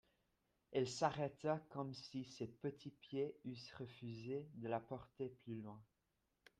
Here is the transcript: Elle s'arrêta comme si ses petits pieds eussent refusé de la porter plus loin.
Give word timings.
Elle 0.71 0.89
s'arrêta 0.89 1.59
comme 1.69 1.93
si 1.93 2.25
ses 2.25 2.47
petits 2.47 2.89
pieds 2.89 3.35
eussent 3.45 3.71
refusé 3.73 4.49
de 4.55 4.67
la 4.67 4.79
porter 4.79 5.29
plus 5.43 5.61
loin. 5.61 5.79